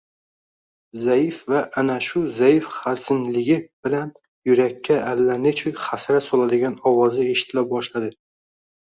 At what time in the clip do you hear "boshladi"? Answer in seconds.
7.77-8.11